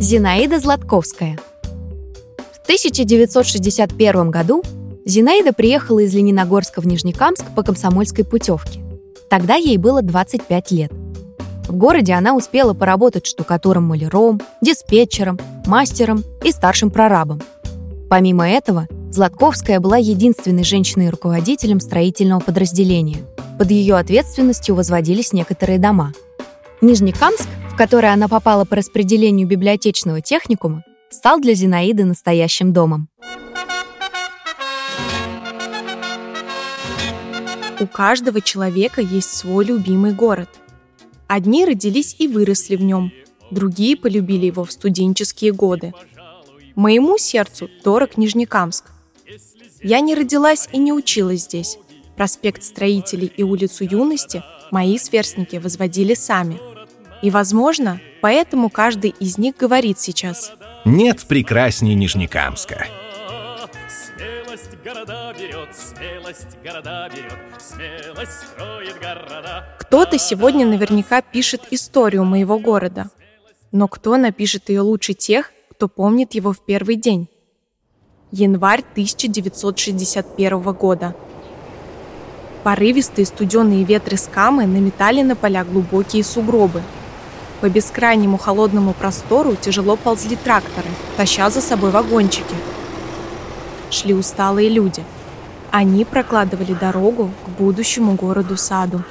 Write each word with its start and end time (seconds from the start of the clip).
Зинаида 0.00 0.58
Златковская 0.58 1.38
В 2.52 2.62
1961 2.62 4.30
году 4.30 4.62
Зинаида 5.04 5.52
приехала 5.52 5.98
из 5.98 6.14
Лениногорска 6.14 6.80
в 6.80 6.86
Нижнекамск 6.86 7.44
по 7.54 7.62
комсомольской 7.62 8.24
путевке. 8.24 8.80
Тогда 9.28 9.56
ей 9.56 9.76
было 9.76 10.00
25 10.00 10.70
лет. 10.70 10.92
В 11.68 11.76
городе 11.76 12.14
она 12.14 12.34
успела 12.34 12.72
поработать 12.72 13.26
штукатуром-маляром, 13.26 14.40
диспетчером, 14.62 15.38
мастером 15.66 16.24
и 16.42 16.52
старшим 16.52 16.90
прорабом. 16.90 17.42
Помимо 18.08 18.48
этого, 18.48 18.88
Златковская 19.10 19.80
была 19.80 19.96
единственной 19.96 20.64
женщиной-руководителем 20.64 21.80
строительного 21.80 22.40
подразделения. 22.40 23.26
Под 23.58 23.70
ее 23.70 23.96
ответственностью 23.96 24.74
возводились 24.74 25.32
некоторые 25.32 25.78
дома. 25.78 26.12
Нижнекамск, 26.80 27.48
в 27.72 27.76
который 27.76 28.12
она 28.12 28.28
попала 28.28 28.64
по 28.64 28.76
распределению 28.76 29.48
библиотечного 29.48 30.20
техникума, 30.20 30.84
стал 31.10 31.40
для 31.40 31.54
Зинаиды 31.54 32.04
настоящим 32.04 32.72
домом. 32.72 33.08
У 37.80 37.86
каждого 37.86 38.40
человека 38.40 39.00
есть 39.00 39.34
свой 39.34 39.64
любимый 39.64 40.12
город. 40.12 40.48
Одни 41.28 41.64
родились 41.64 42.16
и 42.18 42.28
выросли 42.28 42.76
в 42.76 42.82
нем, 42.82 43.12
другие 43.50 43.96
полюбили 43.96 44.46
его 44.46 44.64
в 44.64 44.72
студенческие 44.72 45.52
годы. 45.52 45.94
Моему 46.74 47.18
сердцу 47.18 47.68
дорог 47.82 48.16
Нижнекамск. 48.16 48.84
Я 49.82 50.00
не 50.00 50.14
родилась 50.14 50.68
и 50.72 50.78
не 50.78 50.92
училась 50.92 51.44
здесь. 51.44 51.78
Проспект 52.16 52.62
Строителей 52.62 53.32
и 53.36 53.42
улицу 53.42 53.84
Юности 53.84 54.42
мои 54.70 54.98
сверстники 54.98 55.56
возводили 55.56 56.14
сами. 56.14 56.58
И, 57.22 57.30
возможно, 57.30 58.00
поэтому 58.20 58.70
каждый 58.70 59.14
из 59.20 59.38
них 59.38 59.56
говорит 59.56 59.98
сейчас. 59.98 60.52
Нет 60.84 61.26
прекрасней 61.26 61.94
Нижнекамска 61.94 62.86
города 64.88 65.34
берет, 65.38 65.68
смелость 65.74 66.56
города 66.64 67.08
берет, 67.14 67.38
смелость 67.60 68.32
строит 68.32 68.98
города. 69.00 69.64
Кто-то 69.78 70.18
сегодня 70.18 70.66
наверняка 70.66 71.20
пишет 71.20 71.62
историю 71.70 72.24
моего 72.24 72.58
города. 72.58 73.10
Но 73.70 73.86
кто 73.86 74.16
напишет 74.16 74.70
ее 74.70 74.80
лучше 74.80 75.12
тех, 75.12 75.52
кто 75.70 75.88
помнит 75.88 76.34
его 76.34 76.52
в 76.52 76.64
первый 76.64 76.96
день? 76.96 77.28
Январь 78.30 78.84
1961 78.92 80.60
года. 80.72 81.14
Порывистые 82.62 83.26
студеные 83.26 83.84
ветры 83.84 84.16
с 84.16 84.26
Камы 84.26 84.66
наметали 84.66 85.22
на 85.22 85.36
поля 85.36 85.64
глубокие 85.64 86.24
сугробы. 86.24 86.82
По 87.60 87.68
бескрайнему 87.68 88.38
холодному 88.38 88.92
простору 88.92 89.56
тяжело 89.56 89.96
ползли 89.96 90.36
тракторы, 90.36 90.88
таща 91.16 91.50
за 91.50 91.60
собой 91.60 91.90
вагончики– 91.90 92.54
шли 93.90 94.14
усталые 94.14 94.68
люди. 94.68 95.02
Они 95.70 96.04
прокладывали 96.04 96.72
дорогу 96.72 97.30
к 97.44 97.48
будущему 97.60 98.14
городу-саду. 98.14 99.02